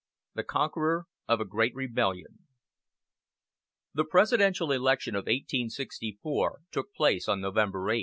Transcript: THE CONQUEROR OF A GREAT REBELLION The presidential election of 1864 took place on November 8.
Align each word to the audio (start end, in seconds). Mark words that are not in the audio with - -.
THE 0.33 0.43
CONQUEROR 0.43 1.05
OF 1.27 1.41
A 1.41 1.45
GREAT 1.45 1.75
REBELLION 1.75 2.39
The 3.93 4.03
presidential 4.03 4.71
election 4.71 5.13
of 5.13 5.25
1864 5.25 6.61
took 6.71 6.91
place 6.95 7.29
on 7.29 7.39
November 7.39 7.87
8. 7.91 7.99